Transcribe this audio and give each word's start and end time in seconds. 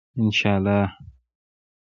انشاالله. 0.19 0.87